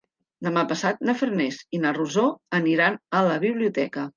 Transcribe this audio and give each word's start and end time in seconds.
Demà 0.45 0.63
passat 0.71 1.03
na 1.09 1.15
Farners 1.19 1.59
i 1.79 1.83
na 1.85 1.93
Rosó 1.99 2.27
aniran 2.61 2.99
a 3.21 3.25
la 3.33 3.39
biblioteca. 3.49 4.09